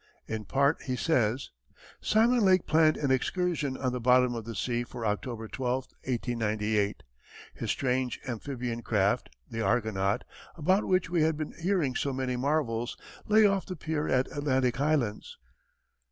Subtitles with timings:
[0.25, 1.51] In part he says:
[2.01, 7.03] Simon Lake planned an excursion on the bottom of the sea for October 12, 1898.
[7.53, 10.23] His strange amphibian craft, the Argonaut,
[10.55, 14.77] about which we had been hearing so many marvels, lay off the pier at Atlantic
[14.77, 15.37] Highlands.